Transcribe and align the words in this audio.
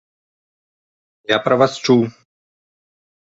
Я 1.31 1.37
пра 1.47 1.55
вас 1.63 1.71
чуў. 1.85 2.01